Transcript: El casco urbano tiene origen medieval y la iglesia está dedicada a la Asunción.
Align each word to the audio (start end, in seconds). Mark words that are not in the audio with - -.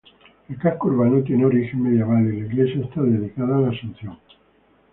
El 0.49 0.57
casco 0.57 0.87
urbano 0.87 1.21
tiene 1.21 1.45
origen 1.45 1.83
medieval 1.83 2.23
y 2.25 2.39
la 2.41 2.45
iglesia 2.47 2.81
está 2.83 3.03
dedicada 3.03 3.55
a 3.57 3.61
la 3.61 3.69
Asunción. 3.69 4.17